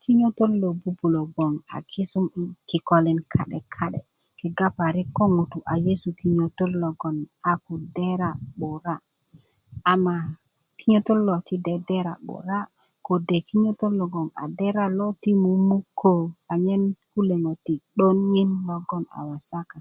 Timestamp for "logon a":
6.82-7.52, 18.68-19.20